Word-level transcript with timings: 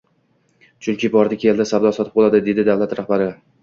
Chunki 0.85 1.13
bordi-keldi, 1.17 1.69
savdo-sotiq 1.75 2.19
bo‘ladi”,— 2.19 2.45
dedi 2.53 2.71
davlat 2.75 3.01
rahbari 3.03 3.35